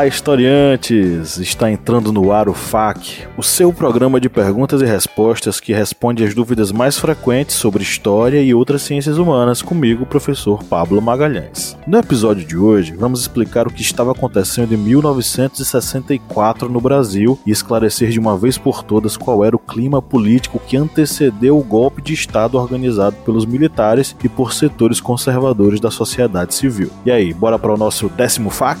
Olá, 0.00 0.06
historiantes! 0.06 1.36
Está 1.36 1.70
entrando 1.70 2.10
no 2.10 2.32
ar 2.32 2.48
o 2.48 2.54
FAQ, 2.54 3.28
o 3.36 3.42
seu 3.42 3.70
programa 3.70 4.18
de 4.18 4.30
perguntas 4.30 4.80
e 4.80 4.86
respostas 4.86 5.60
que 5.60 5.74
responde 5.74 6.24
às 6.24 6.34
dúvidas 6.34 6.72
mais 6.72 6.98
frequentes 6.98 7.56
sobre 7.56 7.82
história 7.82 8.40
e 8.40 8.54
outras 8.54 8.80
ciências 8.80 9.18
humanas, 9.18 9.60
comigo, 9.60 10.04
o 10.04 10.06
professor 10.06 10.64
Pablo 10.64 11.02
Magalhães. 11.02 11.76
No 11.86 11.98
episódio 11.98 12.46
de 12.46 12.56
hoje, 12.56 12.96
vamos 12.96 13.20
explicar 13.20 13.66
o 13.66 13.70
que 13.70 13.82
estava 13.82 14.12
acontecendo 14.12 14.72
em 14.72 14.78
1964 14.78 16.66
no 16.66 16.80
Brasil 16.80 17.38
e 17.44 17.50
esclarecer 17.50 18.08
de 18.08 18.18
uma 18.18 18.38
vez 18.38 18.56
por 18.56 18.82
todas 18.82 19.18
qual 19.18 19.44
era 19.44 19.54
o 19.54 19.58
clima 19.58 20.00
político 20.00 20.58
que 20.66 20.78
antecedeu 20.78 21.58
o 21.58 21.62
golpe 21.62 22.00
de 22.00 22.14
Estado 22.14 22.56
organizado 22.56 23.16
pelos 23.16 23.44
militares 23.44 24.16
e 24.24 24.30
por 24.30 24.54
setores 24.54 24.98
conservadores 24.98 25.78
da 25.78 25.90
sociedade 25.90 26.54
civil. 26.54 26.90
E 27.04 27.10
aí, 27.10 27.34
bora 27.34 27.58
para 27.58 27.74
o 27.74 27.76
nosso 27.76 28.08
décimo 28.08 28.48
FAQ? 28.48 28.80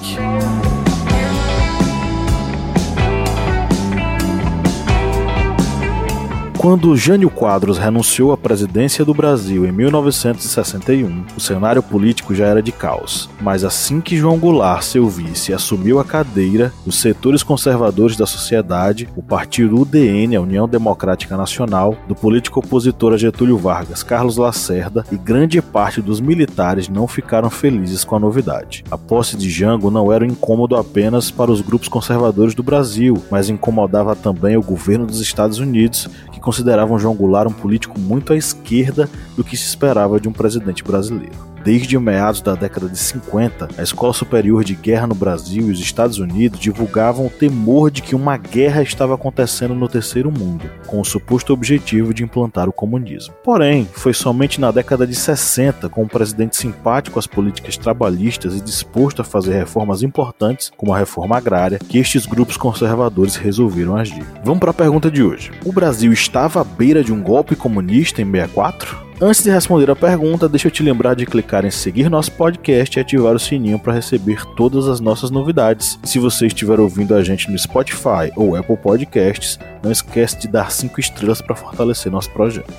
Quando 6.60 6.94
Jânio 6.94 7.30
Quadros 7.30 7.78
renunciou 7.78 8.32
à 8.32 8.36
presidência 8.36 9.02
do 9.02 9.14
Brasil 9.14 9.64
em 9.64 9.72
1961, 9.72 11.24
o 11.34 11.40
cenário 11.40 11.82
político 11.82 12.34
já 12.34 12.44
era 12.44 12.62
de 12.62 12.70
caos. 12.70 13.30
Mas 13.40 13.64
assim 13.64 13.98
que 13.98 14.14
João 14.14 14.38
Goulart, 14.38 14.82
seu 14.82 15.08
vice, 15.08 15.54
assumiu 15.54 15.98
a 15.98 16.04
cadeira, 16.04 16.70
os 16.84 16.96
setores 16.96 17.42
conservadores 17.42 18.14
da 18.14 18.26
sociedade, 18.26 19.08
o 19.16 19.22
partido 19.22 19.80
UDN, 19.80 20.36
a 20.36 20.42
União 20.42 20.68
Democrática 20.68 21.34
Nacional, 21.34 21.96
do 22.06 22.14
político 22.14 22.60
opositor 22.60 23.14
a 23.14 23.16
Getúlio 23.16 23.56
Vargas, 23.56 24.02
Carlos 24.02 24.36
Lacerda, 24.36 25.06
e 25.10 25.16
grande 25.16 25.62
parte 25.62 26.02
dos 26.02 26.20
militares 26.20 26.90
não 26.90 27.08
ficaram 27.08 27.48
felizes 27.48 28.04
com 28.04 28.16
a 28.16 28.20
novidade. 28.20 28.84
A 28.90 28.98
posse 28.98 29.34
de 29.34 29.48
Jango 29.48 29.90
não 29.90 30.12
era 30.12 30.24
um 30.24 30.28
incômodo 30.28 30.76
apenas 30.76 31.30
para 31.30 31.50
os 31.50 31.62
grupos 31.62 31.88
conservadores 31.88 32.54
do 32.54 32.62
Brasil, 32.62 33.16
mas 33.30 33.48
incomodava 33.48 34.14
também 34.14 34.58
o 34.58 34.62
governo 34.62 35.06
dos 35.06 35.22
Estados 35.22 35.58
Unidos, 35.58 36.06
que 36.30 36.49
consideravam 36.50 36.98
João 36.98 37.14
Goulart 37.14 37.48
um 37.48 37.52
político 37.52 37.96
muito 37.96 38.32
à 38.32 38.36
esquerda 38.36 39.08
do 39.36 39.44
que 39.44 39.56
se 39.56 39.68
esperava 39.68 40.18
de 40.18 40.28
um 40.28 40.32
presidente 40.32 40.82
brasileiro. 40.82 41.32
Desde 41.62 41.98
meados 41.98 42.40
da 42.40 42.54
década 42.54 42.88
de 42.88 42.98
50, 42.98 43.68
a 43.76 43.82
Escola 43.82 44.14
Superior 44.14 44.64
de 44.64 44.74
Guerra 44.74 45.06
no 45.06 45.14
Brasil 45.14 45.68
e 45.68 45.70
os 45.70 45.78
Estados 45.78 46.18
Unidos 46.18 46.58
divulgavam 46.58 47.26
o 47.26 47.30
temor 47.30 47.90
de 47.90 48.00
que 48.00 48.14
uma 48.14 48.38
guerra 48.38 48.82
estava 48.82 49.14
acontecendo 49.14 49.74
no 49.74 49.88
terceiro 49.88 50.32
mundo, 50.32 50.70
com 50.86 51.00
o 51.00 51.04
suposto 51.04 51.52
objetivo 51.52 52.14
de 52.14 52.24
implantar 52.24 52.66
o 52.68 52.72
comunismo. 52.72 53.34
Porém, 53.44 53.86
foi 53.92 54.14
somente 54.14 54.58
na 54.58 54.70
década 54.70 55.06
de 55.06 55.14
60, 55.14 55.88
com 55.90 56.04
um 56.04 56.08
presidente 56.08 56.56
simpático 56.56 57.18
às 57.18 57.26
políticas 57.26 57.76
trabalhistas 57.76 58.54
e 58.54 58.60
disposto 58.60 59.20
a 59.20 59.24
fazer 59.24 59.52
reformas 59.52 60.02
importantes, 60.02 60.72
como 60.76 60.94
a 60.94 60.98
reforma 60.98 61.36
agrária, 61.36 61.78
que 61.78 61.98
estes 61.98 62.24
grupos 62.24 62.56
conservadores 62.56 63.36
resolveram 63.36 63.96
agir. 63.96 64.24
Vamos 64.42 64.60
para 64.60 64.70
a 64.70 64.74
pergunta 64.74 65.10
de 65.10 65.22
hoje. 65.22 65.50
O 65.64 65.72
Brasil 65.72 66.10
estava 66.12 66.62
à 66.62 66.64
beira 66.64 67.04
de 67.04 67.12
um 67.12 67.22
golpe 67.22 67.54
comunista 67.54 68.22
em 68.22 68.30
64? 68.30 69.09
Antes 69.22 69.42
de 69.42 69.50
responder 69.50 69.90
a 69.90 69.94
pergunta, 69.94 70.48
deixa 70.48 70.68
eu 70.68 70.70
te 70.70 70.82
lembrar 70.82 71.14
de 71.14 71.26
clicar 71.26 71.66
em 71.66 71.70
seguir 71.70 72.08
nosso 72.08 72.32
podcast 72.32 72.98
e 72.98 73.02
ativar 73.02 73.34
o 73.34 73.38
sininho 73.38 73.78
para 73.78 73.92
receber 73.92 74.42
todas 74.56 74.88
as 74.88 74.98
nossas 74.98 75.30
novidades. 75.30 75.98
se 76.02 76.18
você 76.18 76.46
estiver 76.46 76.80
ouvindo 76.80 77.14
a 77.14 77.22
gente 77.22 77.50
no 77.50 77.58
Spotify 77.58 78.32
ou 78.34 78.56
Apple 78.56 78.78
Podcasts, 78.78 79.58
não 79.82 79.92
esquece 79.92 80.38
de 80.38 80.48
dar 80.48 80.72
5 80.72 80.98
estrelas 80.98 81.42
para 81.42 81.54
fortalecer 81.54 82.10
nosso 82.10 82.30
projeto. 82.30 82.72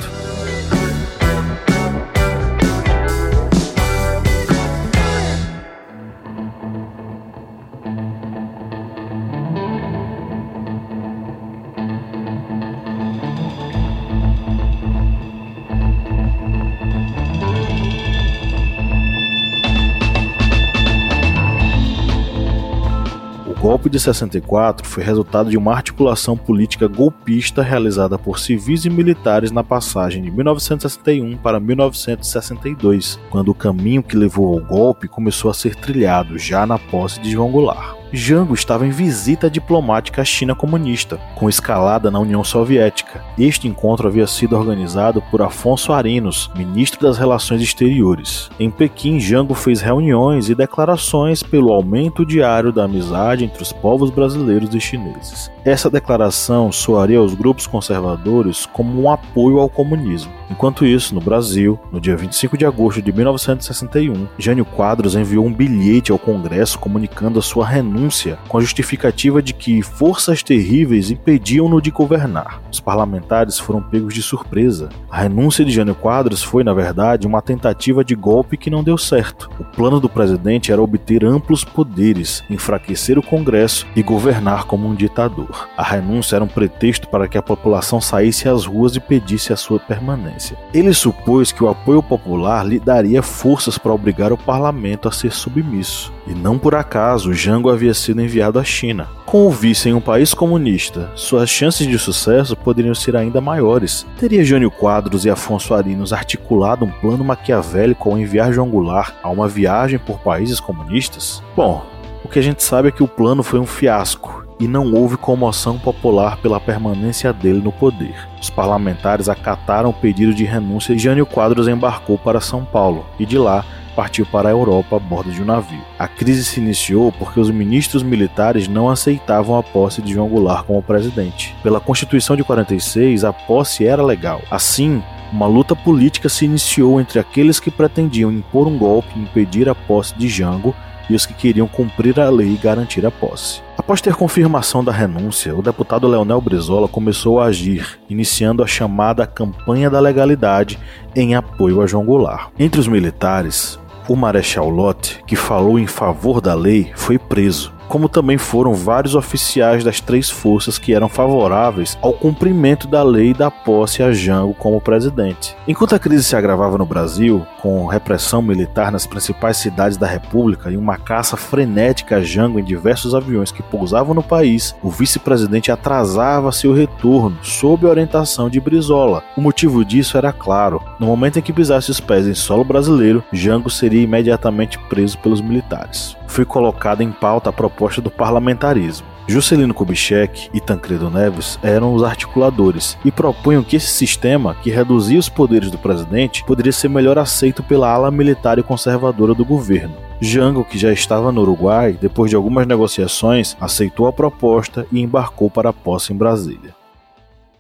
Golpe 23.72 23.90
de 23.90 24.02
64 24.02 24.86
foi 24.86 25.02
resultado 25.02 25.50
de 25.50 25.56
uma 25.56 25.72
articulação 25.72 26.36
política 26.36 26.90
golpista 26.90 27.62
realizada 27.62 28.20
por 28.20 28.38
civis 28.38 28.84
e 28.84 28.90
militares 28.90 29.50
na 29.50 29.64
passagem 29.64 30.22
de 30.22 30.30
1961 30.30 31.38
para 31.38 31.58
1962, 31.58 33.18
quando 33.30 33.48
o 33.48 33.56
caminho 33.56 34.04
que 34.04 34.18
levou 34.18 34.54
ao 34.54 34.66
golpe 34.66 35.08
começou 35.08 35.50
a 35.50 35.54
ser 35.54 35.74
trilhado 35.74 36.38
já 36.38 36.66
na 36.66 36.78
posse 36.78 37.22
de 37.22 37.32
João 37.32 37.50
Goulart. 37.50 38.00
Jango 38.13 38.53
estava 38.53 38.85
em 38.85 38.89
visita 38.89 39.49
diplomática 39.49 40.22
à 40.22 40.25
China 40.25 40.53
comunista, 40.53 41.17
com 41.33 41.47
escalada 41.47 42.11
na 42.11 42.19
União 42.19 42.44
Soviética. 42.44 43.23
Este 43.39 43.69
encontro 43.69 44.05
havia 44.05 44.27
sido 44.27 44.57
organizado 44.57 45.22
por 45.31 45.41
Afonso 45.41 45.94
Arinos, 45.94 46.51
ministro 46.53 46.99
das 47.01 47.17
Relações 47.17 47.61
Exteriores. 47.61 48.49
Em 48.59 48.69
Pequim, 48.69 49.17
Jango 49.17 49.53
fez 49.53 49.79
reuniões 49.79 50.49
e 50.49 50.55
declarações 50.55 51.41
pelo 51.41 51.72
aumento 51.72 52.25
diário 52.25 52.73
da 52.73 52.83
amizade 52.83 53.45
entre 53.45 53.63
os 53.63 53.72
povos 53.72 54.09
brasileiros 54.09 54.75
e 54.75 54.81
chineses. 54.81 55.49
Essa 55.63 55.89
declaração 55.89 56.69
soaria 56.69 57.19
aos 57.19 57.33
grupos 57.33 57.66
conservadores 57.66 58.66
como 58.66 59.01
um 59.01 59.09
apoio 59.09 59.59
ao 59.59 59.69
comunismo. 59.69 60.33
Enquanto 60.49 60.85
isso, 60.85 61.16
no 61.16 61.22
Brasil, 61.22 61.79
no 61.91 62.01
dia 62.01 62.17
25 62.17 62.57
de 62.57 62.66
agosto 62.66 63.01
de 63.01 63.13
1961, 63.13 64.28
Jânio 64.38 64.66
Quadros 64.66 65.16
enviou 65.16 65.45
um 65.45 65.53
bilhete 65.53 66.11
ao 66.11 66.19
Congresso 66.19 66.78
comunicando 66.78 67.39
a 67.39 67.41
sua 67.41 67.66
renúncia 67.66 68.00
renúncia 68.01 68.39
com 68.47 68.57
a 68.57 68.62
justificativa 68.62 69.41
de 69.41 69.53
que 69.53 69.81
forças 69.84 70.41
terríveis 70.41 71.12
impediam-no 71.12 71.79
de 71.79 71.91
governar. 71.91 72.59
Os 72.72 72.79
parlamentares 72.79 73.59
foram 73.59 73.81
pegos 73.81 74.13
de 74.13 74.23
surpresa. 74.23 74.89
A 75.09 75.22
renúncia 75.22 75.63
de 75.63 75.72
Jânio 75.72 75.94
Quadros 75.94 76.41
foi, 76.41 76.63
na 76.63 76.73
verdade, 76.73 77.28
uma 77.28 77.41
tentativa 77.41 78.03
de 78.03 78.16
golpe 78.16 78.57
que 78.57 78.69
não 78.69 78.84
deu 78.84 78.97
certo. 78.97 79.50
O 79.59 79.63
plano 79.63 80.00
do 80.00 80.09
presidente 80.09 80.72
era 80.72 80.81
obter 80.81 81.23
amplos 81.23 81.63
poderes, 81.63 82.44
enfraquecer 82.50 83.19
o 83.19 83.23
Congresso 83.23 83.85
e 83.95 84.01
governar 84.01 84.66
como 84.66 84.88
um 84.88 84.95
ditador. 84.95 85.69
A 85.78 85.84
renúncia 85.84 86.38
era 86.38 86.44
um 86.44 86.47
pretexto 86.47 87.07
para 87.07 87.28
que 87.28 87.38
a 87.38 87.41
população 87.41 88.01
saísse 88.01 88.50
às 88.50 88.66
ruas 88.66 88.95
e 88.95 89.00
pedisse 89.00 89.53
a 89.53 89.57
sua 89.57 89.79
permanência. 89.79 90.57
Ele 90.73 90.94
supôs 90.94 91.51
que 91.51 91.63
o 91.63 91.69
apoio 91.69 92.01
popular 92.01 92.66
lhe 92.66 92.79
daria 92.79 93.22
forças 93.22 93.78
para 93.78 93.94
obrigar 93.94 94.31
o 94.34 94.38
parlamento 94.38 95.07
a 95.07 95.11
ser 95.11 95.31
submisso. 95.31 96.11
E 96.28 96.34
não 96.34 96.57
por 96.57 96.73
acaso 96.75 97.34
Jango 97.34 97.69
havia 97.69 97.91
havia 97.91 97.94
sido 97.94 98.22
enviado 98.22 98.57
à 98.57 98.63
China. 98.63 99.07
Com 99.25 99.46
o 99.46 99.50
vice 99.50 99.90
em 99.90 99.94
um 99.94 100.02
país 100.02 100.34
comunista, 100.34 101.12
suas 101.16 101.50
chances 101.50 101.85
de 101.85 102.00
sucesso 102.00 102.56
poderiam 102.56 102.96
ser 102.96 103.16
ainda 103.16 103.41
maiores. 103.41 104.06
Teria 104.18 104.44
Jânio 104.44 104.72
Quadros 104.72 105.25
e 105.25 105.29
Afonso 105.29 105.74
Arinos 105.74 106.13
articulado 106.13 106.85
um 106.85 106.91
plano 106.91 107.24
maquiavélico 107.24 108.09
ao 108.09 108.18
enviar 108.18 108.52
João 108.53 108.69
Goulart 108.69 109.13
a 109.22 109.29
uma 109.29 109.47
viagem 109.47 110.00
por 110.00 110.19
países 110.19 110.59
comunistas? 110.59 111.44
Bom, 111.56 111.85
o 112.24 112.29
que 112.29 112.40
a 112.40 112.41
gente 112.41 112.63
sabe 112.63 112.88
é 112.88 112.91
que 112.91 113.03
o 113.03 113.07
plano 113.07 113.44
foi 113.44 113.59
um 113.59 113.66
fiasco 113.66 114.46
e 114.59 114.68
não 114.68 114.94
houve 114.94 115.18
comoção 115.18 115.79
popular 115.79 116.38
pela 116.38 116.59
permanência 116.59 117.34
dele 117.34 117.62
no 117.62 117.72
poder. 117.72 118.16
Os 118.40 118.50
parlamentares 118.50 119.28
acataram 119.28 119.90
o 119.90 119.94
pedido 119.94 120.34
de 120.34 120.46
renúncia 120.46 120.94
e 120.94 121.00
Jânio 121.00 121.25
Quadros 121.25 121.68
embarcou 121.68 122.18
para 122.18 122.40
São 122.40 122.63
Paulo 122.63 123.06
e 123.19 123.25
de 123.25 123.38
lá 123.38 123.66
partiu 123.96 124.26
para 124.26 124.49
a 124.49 124.52
Europa 124.52 124.96
a 124.96 124.99
bordo 124.99 125.32
de 125.32 125.41
um 125.41 125.46
navio. 125.46 125.82
A 125.97 126.08
crise 126.08 126.43
se 126.43 126.59
iniciou 126.59 127.11
porque 127.11 127.40
os 127.40 127.49
ministros 127.49 128.03
militares 128.03 128.67
não 128.67 128.90
aceitavam 128.90 129.58
a 129.58 129.64
posse 129.64 130.02
de 130.02 130.14
João 130.14 130.28
Goulart 130.28 130.66
como 130.66 130.82
presidente. 130.82 131.55
Pela 131.61 131.79
Constituição 131.79 132.35
de 132.35 132.43
46, 132.43 133.23
a 133.23 133.32
posse 133.32 133.85
era 133.85 134.03
legal. 134.03 134.41
Assim, 134.49 135.02
uma 135.32 135.47
luta 135.47 135.76
política 135.76 136.28
se 136.28 136.46
iniciou 136.46 136.99
entre 136.99 137.20
aqueles 137.20 137.59
que 137.59 137.72
pretendiam 137.72 138.32
impor 138.32 138.67
um 138.67 138.78
golpe 138.78 139.09
e 139.16 139.22
impedir 139.22 139.70
a 139.70 139.76
posse 139.76 140.14
de 140.16 140.28
Jango 140.28 140.76
e 141.09 141.16
os 141.16 141.26
que 141.26 141.34
queriam 141.34 141.67
cumprir 141.67 142.20
a 142.20 142.29
lei 142.29 142.53
e 142.53 142.58
garantir 142.58 143.05
a 143.05 143.11
posse. 143.11 143.61
Após 143.81 143.99
ter 143.99 144.13
confirmação 144.13 144.83
da 144.83 144.91
renúncia, 144.91 145.55
o 145.55 145.61
deputado 145.63 146.07
Leonel 146.07 146.39
Brizola 146.39 146.87
começou 146.87 147.41
a 147.41 147.45
agir, 147.45 147.99
iniciando 148.07 148.63
a 148.63 148.67
chamada 148.67 149.25
Campanha 149.25 149.89
da 149.89 149.99
Legalidade 149.99 150.78
em 151.16 151.33
apoio 151.33 151.81
a 151.81 151.87
João 151.87 152.05
Goulart. 152.05 152.51
Entre 152.59 152.79
os 152.79 152.87
militares, 152.87 153.79
o 154.07 154.16
Marechal 154.16 154.69
Lott, 154.69 155.19
que 155.25 155.35
falou 155.35 155.79
em 155.79 155.87
favor 155.87 156.39
da 156.39 156.53
lei, 156.53 156.91
foi 156.95 157.17
preso. 157.17 157.73
Como 157.91 158.08
também 158.08 158.38
foram 158.38 158.73
vários 158.73 159.16
oficiais 159.16 159.84
das 159.84 159.99
três 159.99 160.29
forças 160.29 160.78
que 160.78 160.93
eram 160.93 161.09
favoráveis 161.09 161.99
ao 162.02 162.14
cumprimento 162.14 162.88
da 162.88 163.03
lei 163.03 163.34
da 163.34 163.52
posse 163.52 164.02
a 164.02 164.14
Jango 164.14 164.53
como 164.53 164.79
presidente. 164.79 165.58
Enquanto 165.67 165.93
a 165.93 165.99
crise 165.99 166.23
se 166.23 166.34
agravava 166.34 166.78
no 166.78 166.85
Brasil, 166.85 167.46
com 167.61 167.85
repressão 167.85 168.41
militar 168.41 168.93
nas 168.93 169.05
principais 169.05 169.58
cidades 169.58 169.97
da 169.97 170.08
República 170.08 170.72
e 170.72 170.78
uma 170.78 170.97
caça 170.97 171.35
frenética 171.35 172.16
a 172.16 172.22
Jango 172.22 172.59
em 172.59 172.64
diversos 172.64 173.14
aviões 173.14 173.52
que 173.52 173.61
pousavam 173.61 174.14
no 174.14 174.23
país, 174.23 174.73
o 174.82 174.90
vice-presidente 174.90 175.70
atrasava 175.70 176.49
seu 176.53 176.73
retorno 176.73 177.38
sob 177.43 177.85
orientação 177.85 178.49
de 178.49 178.61
Brizola. 178.61 179.22
O 179.35 179.41
motivo 179.41 179.84
disso 179.84 180.17
era 180.17 180.32
claro: 180.32 180.82
no 180.97 181.08
momento 181.08 181.40
em 181.40 181.41
que 181.41 181.52
pisasse 181.52 181.91
os 181.91 181.99
pés 181.99 182.26
em 182.26 182.34
solo 182.34 182.64
brasileiro, 182.64 183.22
Jango 183.34 183.70
seria 183.70 184.02
imediatamente 184.02 184.79
preso 184.88 185.17
pelos 185.17 185.41
militares. 185.41 186.16
Foi 186.26 186.46
colocada 186.46 187.03
em 187.03 187.11
pauta 187.11 187.49
a 187.49 187.53
proposta 187.53 187.80
do 188.01 188.11
parlamentarismo. 188.11 189.07
Juscelino 189.28 189.73
Kubitschek 189.73 190.49
e 190.53 190.59
Tancredo 190.59 191.09
Neves 191.09 191.57
eram 191.63 191.93
os 191.93 192.03
articuladores 192.03 192.97
e 193.05 193.11
propunham 193.11 193.63
que 193.63 193.75
esse 193.75 193.87
sistema, 193.87 194.55
que 194.55 194.69
reduzia 194.69 195.19
os 195.19 195.29
poderes 195.29 195.72
do 195.72 195.78
presidente, 195.78 196.43
poderia 196.43 196.72
ser 196.72 196.89
melhor 196.89 197.17
aceito 197.17 197.63
pela 197.63 197.89
ala 197.89 198.11
militar 198.11 198.59
e 198.59 198.63
conservadora 198.63 199.33
do 199.33 199.45
governo. 199.45 199.95
Jango, 200.19 200.63
que 200.63 200.78
já 200.78 200.91
estava 200.91 201.31
no 201.31 201.41
Uruguai, 201.41 201.97
depois 201.99 202.29
de 202.29 202.35
algumas 202.35 202.67
negociações, 202.67 203.57
aceitou 203.59 204.05
a 204.05 204.13
proposta 204.13 204.85
e 204.91 205.01
embarcou 205.01 205.49
para 205.49 205.69
a 205.69 205.73
posse 205.73 206.13
em 206.13 206.16
Brasília. 206.16 206.75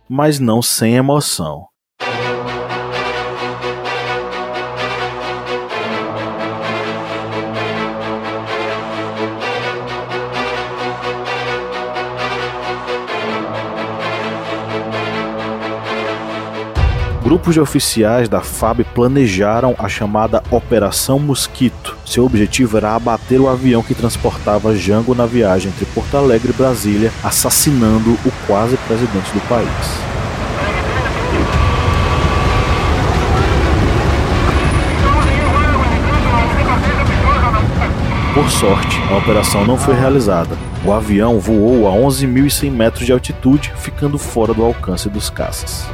Mas 0.07 0.39
não 0.39 0.61
sem 0.61 0.95
emoção. 0.95 1.70
Grupos 17.31 17.53
de 17.53 17.61
oficiais 17.61 18.27
da 18.27 18.41
FAB 18.41 18.83
planejaram 18.93 19.73
a 19.79 19.87
chamada 19.87 20.43
Operação 20.51 21.17
Mosquito. 21.17 21.95
Seu 22.05 22.25
objetivo 22.25 22.75
era 22.75 22.93
abater 22.93 23.39
o 23.39 23.47
avião 23.47 23.81
que 23.81 23.95
transportava 23.95 24.75
Jango 24.75 25.15
na 25.15 25.25
viagem 25.25 25.71
entre 25.71 25.85
Porto 25.85 26.17
Alegre 26.17 26.49
e 26.49 26.53
Brasília, 26.53 27.09
assassinando 27.23 28.19
o 28.25 28.31
quase 28.45 28.75
presidente 28.75 29.31
do 29.31 29.39
país. 29.47 29.67
Por 38.33 38.49
sorte, 38.49 39.01
a 39.09 39.15
operação 39.15 39.65
não 39.65 39.77
foi 39.77 39.95
realizada. 39.95 40.57
O 40.83 40.91
avião 40.91 41.39
voou 41.39 41.87
a 41.87 41.91
11.100 41.91 42.69
metros 42.69 43.05
de 43.05 43.13
altitude, 43.13 43.71
ficando 43.77 44.17
fora 44.17 44.53
do 44.53 44.65
alcance 44.65 45.07
dos 45.09 45.29
caças. 45.29 45.87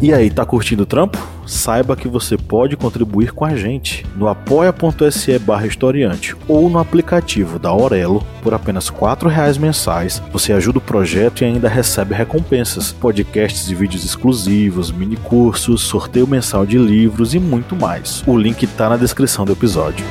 E 0.00 0.14
aí, 0.14 0.30
tá 0.30 0.46
curtindo 0.46 0.84
o 0.84 0.86
trampo? 0.86 1.18
Saiba 1.44 1.96
que 1.96 2.06
você 2.06 2.36
pode 2.36 2.76
contribuir 2.76 3.32
com 3.32 3.44
a 3.44 3.56
gente 3.56 4.06
no 4.14 4.28
apoia.se 4.28 5.36
barra 5.40 5.66
historiante 5.66 6.36
ou 6.46 6.70
no 6.70 6.78
aplicativo 6.78 7.58
da 7.58 7.70
Aurelo 7.70 8.24
por 8.40 8.54
apenas 8.54 8.88
R$ 8.88 9.28
reais 9.28 9.58
mensais. 9.58 10.22
Você 10.32 10.52
ajuda 10.52 10.78
o 10.78 10.82
projeto 10.82 11.42
e 11.42 11.46
ainda 11.46 11.68
recebe 11.68 12.14
recompensas, 12.14 12.92
podcasts 12.92 13.68
e 13.70 13.74
vídeos 13.74 14.04
exclusivos, 14.04 14.92
mini 14.92 15.16
cursos, 15.16 15.80
sorteio 15.80 16.28
mensal 16.28 16.64
de 16.64 16.78
livros 16.78 17.34
e 17.34 17.40
muito 17.40 17.74
mais. 17.74 18.22
O 18.24 18.38
link 18.38 18.66
tá 18.68 18.88
na 18.88 18.96
descrição 18.96 19.44
do 19.44 19.52
episódio. 19.52 20.04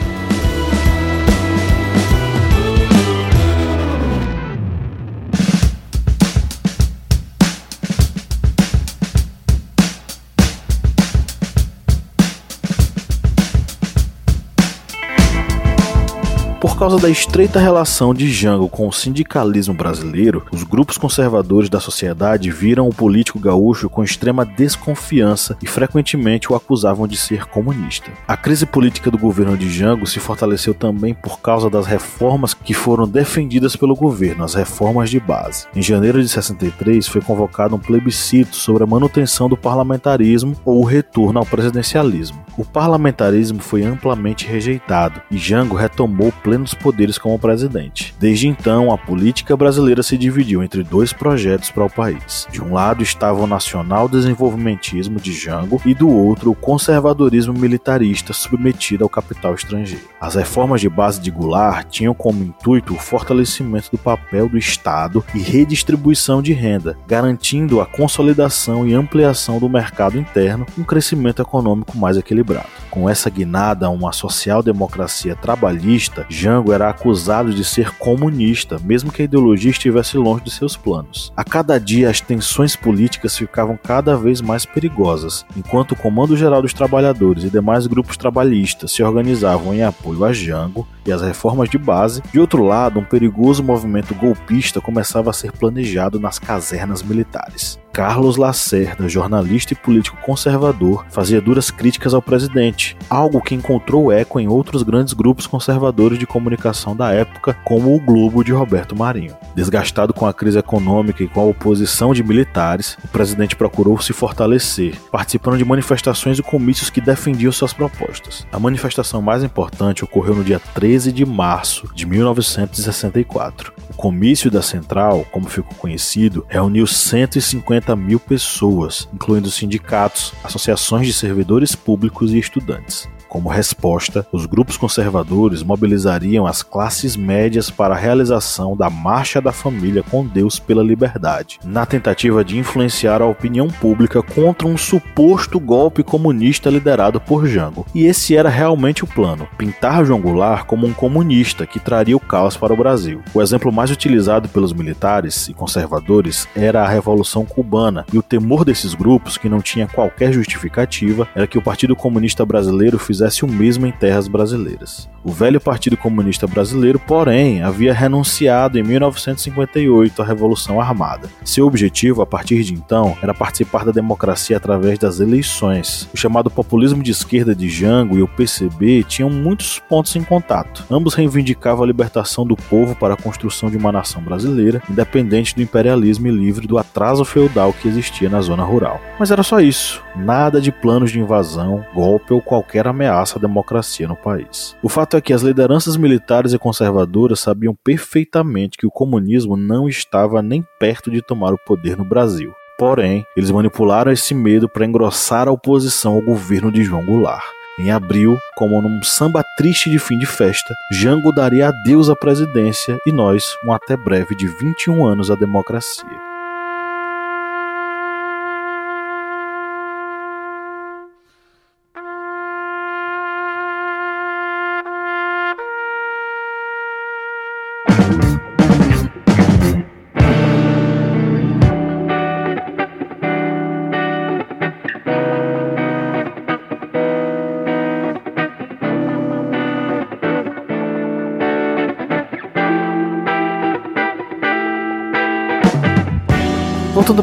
Causa 16.78 17.00
da 17.00 17.10
estreita 17.10 17.60
relação 17.60 18.14
de 18.14 18.32
Jango 18.32 18.70
com 18.70 18.88
o 18.88 18.94
sindicalismo 18.94 19.74
brasileiro, 19.74 20.46
os 20.52 20.62
grupos 20.62 20.96
conservadores 20.96 21.72
da 21.72 21.80
sociedade 21.80 22.52
viram 22.52 22.88
o 22.88 22.94
político 22.94 23.40
gaúcho 23.40 23.90
com 23.90 24.04
extrema 24.04 24.46
desconfiança 24.46 25.58
e 25.60 25.66
frequentemente 25.66 26.52
o 26.52 26.56
acusavam 26.56 27.08
de 27.08 27.18
ser 27.18 27.46
comunista. 27.46 28.12
A 28.28 28.38
crise 28.38 28.68
política 28.68 29.10
do 29.10 29.18
governo 29.18 29.58
de 29.58 29.68
Jango 29.72 30.06
se 30.06 30.20
fortaleceu 30.20 30.72
também 30.72 31.16
por 31.16 31.42
causa 31.42 31.68
das 31.68 31.88
reformas 31.88 32.54
que 32.54 32.76
foram 32.76 33.08
defendidas 33.08 33.76
pelo 33.76 33.96
governo, 33.96 34.44
as 34.44 34.54
reformas 34.54 35.10
de 35.10 35.20
base. 35.20 35.66
Em 35.76 35.82
janeiro 35.82 36.22
de 36.22 36.30
63 36.30 37.08
foi 37.08 37.22
convocado 37.22 37.76
um 37.76 37.80
plebiscito 37.80 38.56
sobre 38.56 38.84
a 38.84 38.88
manutenção 38.88 39.50
do 39.50 39.58
parlamentarismo 39.58 40.56
ou 40.64 40.82
o 40.82 40.86
retorno 40.86 41.40
ao 41.40 41.46
presidencialismo. 41.46 42.46
O 42.56 42.64
parlamentarismo 42.64 43.60
foi 43.62 43.84
amplamente 43.84 44.46
rejeitado 44.46 45.20
e 45.32 45.40
Jango 45.40 45.76
retomou 45.76 46.32
pleno 46.44 46.67
plenos 46.68 46.74
poderes 46.74 47.18
como 47.18 47.40
presidente. 47.40 48.14
Desde 48.20 48.48
então, 48.48 48.92
a 48.92 48.98
política 48.98 49.56
brasileira 49.56 50.04
se 50.04 50.18
dividiu 50.18 50.64
entre 50.64 50.84
dois 50.84 51.14
projetos 51.14 51.72
para 51.72 51.86
o 51.86 51.90
país. 51.90 52.48
De 52.52 52.62
um 52.62 52.74
lado 52.74 53.04
estava 53.04 53.42
o 53.42 53.48
nacional 53.48 54.10
desenvolvimentismo 54.10 55.20
de 55.20 55.34
Jango 55.34 55.82
e 55.86 55.94
do 55.94 56.10
outro 56.10 56.52
o 56.52 56.56
conservadorismo 56.56 57.54
militarista 57.54 58.34
submetido 58.34 59.04
ao 59.04 59.10
capital 59.10 59.54
estrangeiro. 59.54 60.06
As 60.20 60.36
reformas 60.36 60.82
de 60.82 60.90
base 60.90 61.22
de 61.22 61.32
Goulart 61.32 61.88
tinham 61.90 62.14
como 62.14 62.44
intuito 62.44 62.94
o 62.94 63.00
fortalecimento 63.00 63.92
do 63.92 63.98
papel 63.98 64.50
do 64.50 64.58
Estado 64.58 65.24
e 65.34 65.40
redistribuição 65.40 66.42
de 66.42 66.54
renda, 66.54 66.98
garantindo 67.08 67.80
a 67.80 67.86
consolidação 67.86 68.88
e 68.88 68.94
ampliação 68.94 69.60
do 69.60 69.70
mercado 69.70 70.18
interno 70.18 70.66
um 70.78 70.84
crescimento 70.84 71.42
econômico 71.42 71.98
mais 71.98 72.18
equilibrado. 72.18 72.68
Com 72.90 73.10
essa 73.10 73.30
guinada 73.30 73.86
a 73.86 73.90
uma 73.90 74.12
social-democracia 74.12 75.36
trabalhista, 75.36 76.26
Jango 76.30 76.57
era 76.72 76.90
acusado 76.90 77.54
de 77.54 77.64
ser 77.64 77.92
comunista, 77.98 78.80
mesmo 78.84 79.12
que 79.12 79.22
a 79.22 79.26
ideologia 79.26 79.72
estivesse 79.72 80.18
longe 80.18 80.44
de 80.44 80.52
seus 80.52 80.76
planos. 80.76 81.32
A 81.36 81.44
cada 81.44 81.80
dia, 81.80 82.10
as 82.10 82.22
tensões 82.22 82.76
políticas 82.76 83.38
ficavam 83.38 83.78
cada 83.82 84.16
vez 84.16 84.42
mais 84.42 84.66
perigosas, 84.66 85.46
enquanto 85.56 85.94
o 85.94 85.96
Comando 85.96 86.38
Geral 86.38 86.62
dos 86.62 86.74
Trabalhadores 86.74 87.44
e 87.44 87.50
demais 87.50 87.88
grupos 87.88 88.18
trabalhistas 88.18 88.92
se 88.92 89.04
organizavam 89.04 89.74
em 89.74 89.84
apoio 89.84 90.26
a 90.26 90.34
Jango 90.34 90.88
e 91.06 91.12
as 91.12 91.22
reformas 91.22 91.70
de 91.70 91.78
base. 91.78 92.22
De 92.32 92.40
outro 92.40 92.64
lado, 92.64 93.00
um 93.00 93.04
perigoso 93.04 93.64
movimento 93.64 94.14
golpista 94.14 94.82
começava 94.82 95.30
a 95.30 95.34
ser 95.34 95.52
planejado 95.52 96.20
nas 96.20 96.38
casernas 96.40 97.02
militares. 97.02 97.80
Carlos 97.94 98.38
Lacerda, 98.38 99.10
jornalista 99.10 99.74
e 99.74 99.76
político 99.76 100.18
conservador, 100.22 101.06
fazia 101.10 101.42
duras 101.42 101.72
críticas 101.72 102.14
ao 102.14 102.22
presidente, 102.22 102.96
algo 103.10 103.42
que 103.42 103.56
encontrou 103.56 104.12
eco 104.12 104.40
em 104.40 104.48
outros 104.48 104.84
grandes 104.84 105.14
grupos 105.14 105.48
conservadores 105.48 106.20
de 106.20 106.28
comunicação 106.28 106.96
da 106.96 107.12
época, 107.12 107.58
como 107.64 107.96
o 107.96 108.00
Globo 108.00 108.44
de 108.44 108.52
Roberto 108.52 108.96
Marinho. 108.96 109.36
Desgastado 109.56 110.14
com 110.14 110.28
a 110.28 110.34
crise 110.34 110.60
econômica 110.60 111.24
e 111.24 111.28
com 111.28 111.42
a 111.42 111.46
oposição 111.46 112.14
de 112.14 112.24
militares, 112.24 112.98
o 113.04 113.08
presidente 113.08 113.56
procurou 113.56 114.00
se 114.00 114.14
fortalecer, 114.14 114.96
participando 115.12 115.58
de 115.58 115.66
manifestações 115.66 116.38
e 116.38 116.44
comícios 116.44 116.90
que 116.90 117.02
defendiam 117.02 117.52
suas 117.52 117.74
propostas. 117.74 118.46
A 118.52 118.60
manifestação 118.60 119.22
mais 119.22 119.44
importante 119.44 120.04
ocorreu 120.04 120.36
no 120.36 120.44
dia 120.44 120.60
13 120.76 121.12
de 121.12 121.26
março 121.26 121.90
de 121.96 122.06
1964. 122.06 123.74
O 123.90 123.94
comício 123.96 124.52
da 124.52 124.62
Central, 124.62 125.26
como 125.32 125.50
ficou 125.50 125.76
conhecido, 125.78 126.46
reuniu 126.48 126.86
150 126.86 127.77
50 127.78 127.96
mil 127.96 128.20
pessoas, 128.20 129.08
incluindo 129.14 129.52
sindicatos, 129.52 130.34
associações 130.44 131.08
de 131.08 131.14
servidores 131.14 131.76
públicos 131.76 132.34
e 132.34 132.40
estudantes. 132.40 133.08
Como 133.28 133.50
resposta, 133.50 134.26
os 134.32 134.46
grupos 134.46 134.78
conservadores 134.78 135.62
mobilizariam 135.62 136.48
as 136.48 136.64
classes 136.64 137.18
médias 137.18 137.70
para 137.70 137.94
a 137.94 137.98
realização 137.98 138.76
da 138.76 138.90
Marcha 138.90 139.42
da 139.42 139.52
Família 139.52 140.02
com 140.02 140.26
Deus 140.26 140.60
pela 140.60 140.82
Liberdade, 140.82 141.60
na 141.64 141.86
tentativa 141.86 142.44
de 142.44 142.58
influenciar 142.58 143.22
a 143.22 143.26
opinião 143.26 143.68
pública 143.68 144.24
contra 144.24 144.68
um 144.68 144.78
suposto 144.78 145.60
golpe 145.60 146.04
comunista 146.04 146.70
liderado 146.70 147.20
por 147.20 147.46
Jango. 147.46 147.86
E 147.94 148.06
esse 148.06 148.36
era 148.36 148.50
realmente 148.50 149.04
o 149.04 149.08
plano: 149.08 149.48
pintar 149.58 150.06
João 150.06 150.22
Goulart 150.22 150.66
como 150.66 150.88
um 150.88 150.94
comunista 150.94 151.68
que 151.68 151.80
traria 151.80 152.16
o 152.16 152.22
caos 152.22 152.56
para 152.56 152.74
o 152.74 152.78
Brasil. 152.78 153.22
O 153.34 153.42
exemplo 153.42 153.72
mais 153.72 153.92
utilizado 153.92 154.48
pelos 154.48 154.72
militares 154.72 155.50
e 155.50 155.54
conservadores 155.54 156.48
era 156.56 156.82
a 156.84 156.88
Revolução 156.88 157.46
Cubana, 157.46 158.06
e 158.14 158.18
o 158.18 158.24
temor 158.24 158.64
desses 158.64 158.94
grupos, 158.94 159.38
que 159.38 159.50
não 159.50 159.62
tinha 159.62 159.88
qualquer 159.88 160.32
justificativa, 160.32 161.28
era 161.36 161.46
que 161.46 161.58
o 161.58 161.62
Partido 161.62 161.96
Comunista 161.96 162.46
Brasileiro 162.46 162.98
fizesse 162.98 163.17
fizesse 163.18 163.44
o 163.44 163.48
mesmo 163.48 163.88
em 163.88 163.92
terras 163.92 164.28
brasileiras. 164.28 165.10
O 165.24 165.32
velho 165.32 165.60
Partido 165.60 165.98
Comunista 165.98 166.48
Brasileiro, 166.48 167.00
porém, 167.00 167.62
havia 167.62 167.94
renunciado 167.94 168.80
em 168.80 168.84
1958 168.84 170.22
à 170.22 170.26
Revolução 170.26 170.80
Armada. 170.80 171.28
Seu 171.44 171.66
objetivo, 171.66 172.22
a 172.22 172.26
partir 172.26 172.64
de 172.64 172.74
então, 172.74 173.18
era 173.22 173.34
participar 173.34 173.84
da 173.84 173.92
democracia 173.92 174.56
através 174.56 174.98
das 174.98 175.20
eleições. 175.20 176.08
O 176.14 176.18
chamado 176.18 176.50
populismo 176.50 177.04
de 177.04 177.12
esquerda 177.12 177.54
de 177.54 177.68
Jango 177.68 178.18
e 178.18 178.22
o 178.22 178.28
PCB 178.28 179.04
tinham 179.04 179.30
muitos 179.30 179.80
pontos 179.80 180.16
em 180.16 180.24
contato. 180.24 180.86
Ambos 180.90 181.14
reivindicavam 181.14 181.84
a 181.84 181.88
libertação 181.88 182.46
do 182.46 182.56
povo 182.56 182.96
para 182.96 183.16
a 183.16 183.18
construção 183.18 183.70
de 183.70 183.76
uma 183.76 183.92
nação 183.92 184.22
brasileira, 184.22 184.82
independente 184.90 185.54
do 185.54 185.62
imperialismo 185.62 186.28
e 186.28 186.32
livre 186.32 186.68
do 186.68 186.78
atraso 186.78 187.26
feudal 187.26 187.74
que 187.74 187.88
existia 187.90 188.30
na 188.30 188.40
zona 188.40 188.64
rural. 188.64 189.02
Mas 189.20 189.30
era 189.30 189.44
só 189.44 189.60
isso, 189.60 190.02
nada 190.16 190.62
de 190.62 190.72
planos 190.72 191.12
de 191.12 191.20
invasão, 191.20 191.84
golpe 191.94 192.32
ou 192.32 192.42
qualquer 192.42 192.88
ameaça 192.88 193.07
à 193.08 193.24
democracia 193.40 194.08
no 194.08 194.16
país. 194.16 194.76
O 194.82 194.90
fato 194.90 195.18
é 195.18 195.22
que 195.22 195.34
as 195.34 195.42
lideranças 195.42 195.98
militares 195.98 196.54
e 196.54 196.60
conservadoras 196.60 197.40
sabiam 197.40 197.76
perfeitamente 197.84 198.78
que 198.78 198.86
o 198.86 198.92
comunismo 198.92 199.56
não 199.56 199.88
estava 199.88 200.42
nem 200.42 200.64
perto 200.80 201.10
de 201.10 201.22
tomar 201.22 201.54
o 201.54 201.60
poder 201.66 201.98
no 201.98 202.06
Brasil. 202.06 202.52
Porém, 202.78 203.26
eles 203.36 203.50
manipularam 203.50 204.12
esse 204.12 204.36
medo 204.36 204.70
para 204.70 204.86
engrossar 204.86 205.48
a 205.48 205.52
oposição 205.52 206.14
ao 206.14 206.22
governo 206.22 206.72
de 206.72 206.84
João 206.84 207.06
Goulart. 207.06 207.44
Em 207.80 207.92
abril, 207.92 208.38
como 208.56 208.82
num 208.82 209.04
samba 209.04 209.44
triste 209.56 209.90
de 209.90 210.00
fim 210.00 210.18
de 210.18 210.26
festa, 210.26 210.74
Jango 210.92 211.32
daria 211.32 211.70
adeus 211.70 212.10
à 212.10 212.16
presidência 212.16 212.98
e 213.06 213.12
nós 213.12 213.46
um 213.64 213.72
até 213.72 213.96
breve 213.96 214.36
de 214.36 214.48
21 214.48 215.06
anos 215.06 215.30
à 215.30 215.36
democracia. 215.36 216.27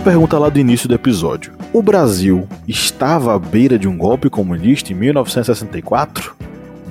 Pergunta 0.05 0.39
lá 0.39 0.51
do 0.51 0.61
início 0.61 0.87
do 0.87 0.95
episódio: 0.95 1.55
o 1.73 1.83
Brasil 1.83 2.47
estava 2.69 3.35
à 3.35 3.39
beira 3.39 3.79
de 3.79 3.89
um 3.89 3.97
golpe 3.97 4.29
comunista 4.29 4.93
em 4.93 4.95
1964? 4.95 6.37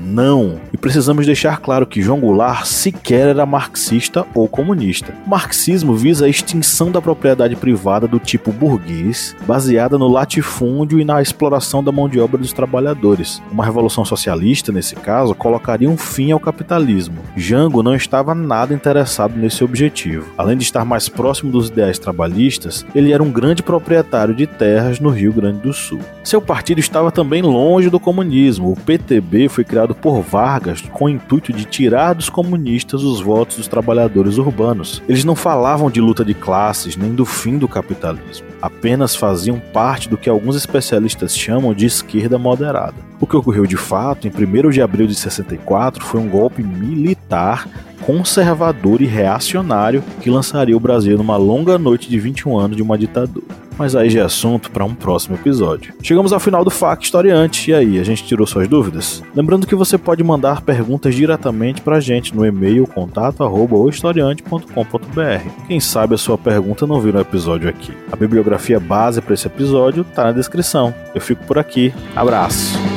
Não. 0.04 0.60
E 0.74 0.78
precisamos 0.78 1.26
deixar 1.26 1.60
claro 1.60 1.88
que 1.88 2.02
João 2.02 2.20
Goulart 2.20 2.66
sequer 2.66 3.30
era 3.30 3.46
marxista 3.46 4.26
ou 4.34 4.48
comunista. 4.48 5.14
O 5.26 5.30
marxismo 5.30 5.96
visa 5.96 6.26
a 6.26 6.30
extinção 6.30 6.92
da 6.92 7.02
propriedade 7.02 7.56
privada 7.56 8.08
do 8.08 8.20
tipo 8.20 8.52
burguês, 8.52 9.36
baseada 9.48 9.98
no 9.98 10.08
latifúndio 10.08 11.00
e 11.00 11.06
na 11.06 11.22
exploração 11.22 11.84
da 11.84 11.92
mão 11.92 12.10
de 12.10 12.20
obra 12.20 12.38
dos 12.38 12.52
trabalhadores. 12.52 13.42
Uma 13.52 13.64
revolução 13.64 14.04
socialista, 14.04 14.72
nesse 14.72 14.96
caso, 14.96 15.34
colocaria 15.34 15.90
um 15.90 15.98
fim 15.98 16.32
ao 16.32 16.40
capitalismo. 16.40 17.20
Jango 17.36 17.82
não 17.82 17.96
estava 17.96 18.36
nada 18.36 18.74
interessado 18.74 19.38
nesse 19.38 19.64
objetivo. 19.64 20.28
Além 20.38 20.58
de 20.58 20.64
estar 20.64 20.84
mais 20.84 21.08
próximo 21.08 21.52
dos 21.52 21.70
ideais 21.70 21.98
trabalhistas, 21.98 22.86
ele 22.94 23.14
era 23.14 23.24
um 23.24 23.32
grande 23.32 23.64
proprietário 23.64 24.36
de 24.36 24.46
terras 24.46 25.00
no 25.00 25.10
Rio 25.10 25.32
Grande 25.32 25.60
do 25.60 25.72
Sul. 25.72 26.00
Seu 26.24 26.42
partido 26.42 26.80
estava 26.80 27.12
também 27.12 27.42
longe 27.42 27.90
do 27.90 28.00
comunismo. 28.00 28.72
O 28.72 28.76
PTB 28.76 29.48
foi 29.48 29.64
criado 29.64 29.93
criado 29.94 29.96
por 29.96 30.22
Vargas 30.22 30.82
com 30.82 31.06
o 31.06 31.10
intuito 31.10 31.54
de 31.54 31.66
tirar 31.66 32.14
dos 32.14 32.30
comunistas 32.30 33.04
os 33.04 33.22
votos 33.22 33.58
dos 33.58 33.68
trabalhadores 33.68 34.38
urbanos. 34.38 35.02
Eles 35.08 35.24
não 35.24 35.36
falavam 35.36 35.90
de 35.90 36.02
luta 36.02 36.26
de 36.26 36.34
classes 36.34 36.98
nem 36.98 37.14
do 37.14 37.26
fim 37.26 37.58
do 37.58 37.68
capitalismo, 37.68 38.48
apenas 38.62 39.16
faziam 39.16 39.60
parte 39.60 40.10
do 40.10 40.18
que 40.18 40.30
alguns 40.30 40.56
especialistas 40.56 41.38
chamam 41.38 41.74
de 41.74 41.86
esquerda 41.86 42.38
moderada. 42.38 42.96
O 43.20 43.28
que 43.28 43.38
ocorreu 43.38 43.66
de 43.66 43.78
fato 43.78 44.28
em 44.28 44.32
1 44.32 44.70
de 44.72 44.82
abril 44.82 45.08
de 45.08 45.16
64 45.16 46.04
foi 46.04 46.20
um 46.20 46.28
golpe 46.28 46.62
militar 46.62 47.68
conservador 48.06 49.02
e 49.02 49.06
reacionário 49.06 50.04
que 50.22 50.30
lançaria 50.30 50.76
o 50.76 50.80
Brasil 50.80 51.18
numa 51.18 51.38
longa 51.38 51.78
noite 51.78 52.10
de 52.10 52.20
21 52.20 52.58
anos 52.58 52.78
de 52.78 52.84
uma 52.84 52.98
ditadura 52.98 53.64
mas 53.78 53.96
aí 53.96 54.10
já 54.10 54.22
é 54.22 54.24
assunto 54.24 54.72
para 54.72 54.86
um 54.86 54.96
próximo 54.96 55.36
episódio. 55.36 55.94
Chegamos 56.02 56.34
ao 56.34 56.40
final 56.40 56.64
do 56.64 56.70
FAQ 56.70 57.04
Historiante, 57.04 57.72
e 57.72 57.74
aí, 57.74 58.00
a 58.00 58.04
gente 58.04 58.24
tirou 58.24 58.48
suas 58.48 58.68
dúvidas? 58.68 59.24
Lembrando 59.36 59.68
que 59.68 59.76
você 59.76 59.98
pode 59.98 60.24
mandar 60.24 60.62
perguntas 60.62 61.14
diretamente 61.16 61.82
para 61.82 61.98
a 61.98 62.00
gente 62.00 62.34
no 62.36 62.46
e-mail 62.46 62.88
contato@historiante.com.br. 62.88 65.68
Quem 65.68 65.80
sabe 65.80 66.16
a 66.16 66.18
sua 66.18 66.38
pergunta 66.38 66.88
não 66.88 67.00
virá 67.00 67.14
no 67.14 67.22
episódio 67.22 67.70
aqui. 67.70 67.94
A 68.12 68.16
bibliografia 68.16 68.80
base 68.80 69.22
para 69.22 69.34
esse 69.34 69.48
episódio 69.48 70.06
está 70.08 70.26
na 70.26 70.32
descrição. 70.32 70.94
Eu 71.14 71.22
fico 71.22 71.44
por 71.46 71.60
aqui. 71.60 71.94
Abraço. 72.16 72.93